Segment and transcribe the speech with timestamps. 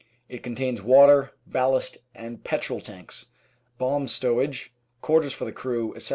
[0.27, 3.27] It contains water, ballast and petrol tanks,
[3.77, 6.09] bomb stowage, quarters for the crew, etc.